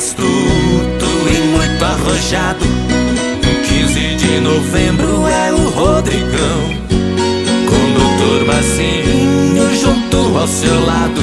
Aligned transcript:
astuto 0.00 1.06
e 1.30 1.38
muito 1.48 1.84
arrojado. 1.84 2.64
15 3.68 4.16
de 4.16 4.40
novembro 4.40 5.28
é 5.28 5.52
o 5.52 5.68
Rodrigão. 5.68 6.60
Condutor 7.68 8.46
macinho 8.46 9.74
junto 9.78 10.38
ao 10.38 10.48
seu 10.48 10.86
lado. 10.86 11.20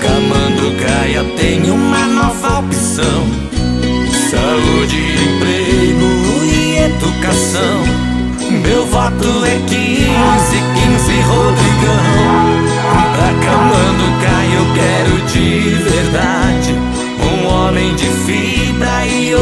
Camando 0.00 0.74
Gaia 0.82 1.22
tem 1.36 1.70
uma 1.70 2.06
nova 2.06 2.60
opção: 2.60 3.26
saúde, 4.30 4.96
emprego 5.28 6.44
e 6.44 6.78
educação. 6.78 7.82
Meu 8.62 8.86
voto 8.86 9.44
é 9.44 9.60
que 9.68 9.87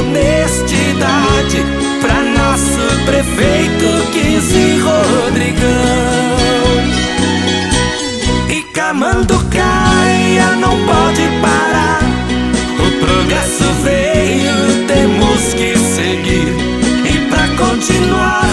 honestidade 0.06 1.64
Pra 2.00 2.22
nosso 2.22 3.04
prefeito 3.04 3.86
15 4.12 4.78
Rodrigão. 4.78 5.66
E 8.48 8.62
Camanducaia 8.72 10.56
não 10.60 10.76
pode 10.86 11.22
parar. 11.42 12.00
O 12.78 12.90
progresso 13.04 13.64
veio, 13.82 14.86
temos 14.86 15.54
que 15.54 15.76
seguir. 15.76 16.54
E 17.04 17.18
pra 17.28 17.48
continuar 17.56 18.45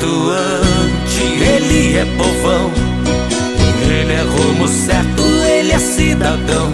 atuante, 0.00 1.22
ele 1.42 1.98
é 1.98 2.04
povão 2.16 2.70
Ele 3.84 4.12
é 4.12 4.22
rumo 4.22 4.66
certo, 4.66 5.22
ele 5.22 5.72
é 5.72 5.78
cidadão. 5.78 6.72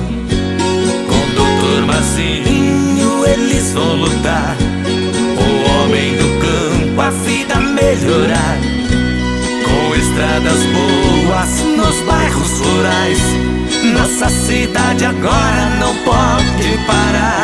Com 1.08 1.34
doutor 1.34 1.86
Mazinho 1.86 3.26
eles 3.26 3.72
vão 3.72 3.96
lutar. 3.96 4.56
O 5.38 5.82
homem 5.82 6.16
do 6.16 6.28
campo, 6.40 7.00
a 7.00 7.10
vida 7.10 7.56
melhorar. 7.56 8.58
Com 9.64 9.94
estradas 9.96 10.62
boas 10.74 11.76
nos 11.76 12.02
bairros 12.02 12.60
rurais. 12.60 13.18
Nossa 13.92 14.28
cidade 14.28 15.04
agora 15.04 15.70
não 15.80 15.94
pode 16.04 16.86
parar 16.86 17.35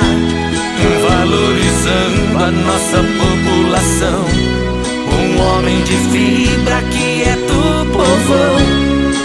de 5.92 5.98
fibra 6.08 6.82
que 6.91 7.22
é 7.22 7.36
do 7.36 7.84
povão, 7.92 8.56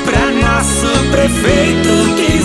pra 0.06 0.32
nosso 0.32 0.88
prefeito 1.12 2.16
que 2.18 2.37